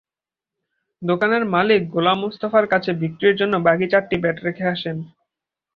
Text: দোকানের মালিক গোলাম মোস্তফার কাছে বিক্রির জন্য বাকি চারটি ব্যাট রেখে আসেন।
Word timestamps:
দোকানের 1.01 1.43
মালিক 1.45 1.81
গোলাম 1.89 2.17
মোস্তফার 2.21 2.65
কাছে 2.67 2.91
বিক্রির 3.01 3.35
জন্য 3.35 3.53
বাকি 3.67 3.85
চারটি 3.91 4.15
ব্যাট 4.17 4.37
রেখে 4.43 4.65
আসেন। 4.67 4.97